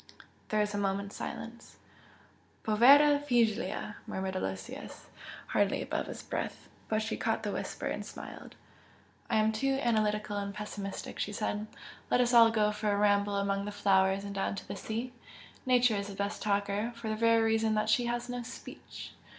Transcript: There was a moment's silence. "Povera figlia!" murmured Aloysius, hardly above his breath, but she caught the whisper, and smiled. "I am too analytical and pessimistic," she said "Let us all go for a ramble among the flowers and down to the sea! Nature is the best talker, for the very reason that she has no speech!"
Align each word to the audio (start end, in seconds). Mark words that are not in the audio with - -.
There 0.49 0.61
was 0.61 0.73
a 0.73 0.79
moment's 0.79 1.15
silence. 1.15 1.75
"Povera 2.63 3.19
figlia!" 3.23 3.97
murmured 4.07 4.35
Aloysius, 4.35 5.05
hardly 5.49 5.79
above 5.83 6.07
his 6.07 6.23
breath, 6.23 6.67
but 6.89 7.03
she 7.03 7.15
caught 7.15 7.43
the 7.43 7.51
whisper, 7.51 7.85
and 7.85 8.03
smiled. 8.03 8.55
"I 9.29 9.35
am 9.35 9.51
too 9.51 9.77
analytical 9.79 10.37
and 10.37 10.55
pessimistic," 10.55 11.19
she 11.19 11.31
said 11.31 11.67
"Let 12.09 12.19
us 12.19 12.33
all 12.33 12.49
go 12.49 12.71
for 12.71 12.91
a 12.91 12.97
ramble 12.97 13.35
among 13.35 13.65
the 13.65 13.71
flowers 13.71 14.23
and 14.23 14.33
down 14.33 14.55
to 14.55 14.67
the 14.67 14.75
sea! 14.75 15.13
Nature 15.67 15.97
is 15.97 16.07
the 16.07 16.15
best 16.15 16.41
talker, 16.41 16.93
for 16.95 17.07
the 17.07 17.15
very 17.15 17.43
reason 17.43 17.75
that 17.75 17.87
she 17.91 18.05
has 18.07 18.27
no 18.27 18.41
speech!" 18.41 19.13